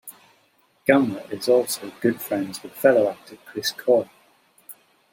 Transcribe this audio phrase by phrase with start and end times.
[0.87, 4.09] Gallner is also good friends with fellow actor Chris Coy.